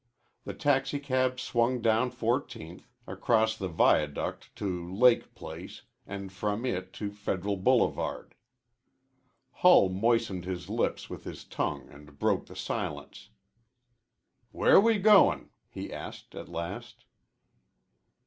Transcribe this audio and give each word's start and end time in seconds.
The 0.45 0.55
taxicab 0.55 1.39
swung 1.39 1.79
down 1.79 2.09
Fourteenth, 2.09 2.87
across 3.05 3.55
the 3.55 3.67
viaduct 3.67 4.49
to 4.55 4.91
Lake 4.91 5.35
Place, 5.35 5.83
and 6.07 6.31
from 6.33 6.65
it 6.65 6.91
to 6.93 7.11
Federal 7.11 7.55
Boulevard. 7.55 8.33
Hull 9.57 9.89
moistened 9.89 10.45
his 10.45 10.71
lips 10.71 11.07
with 11.07 11.23
his 11.25 11.43
tongue 11.43 11.87
and 11.91 12.17
broke 12.17 12.47
the 12.47 12.55
silence. 12.55 13.29
"Where 14.51 14.81
we 14.81 14.97
goin'?" 14.97 15.51
he 15.69 15.93
asked 15.93 16.33
at 16.33 16.49
last. 16.49 17.05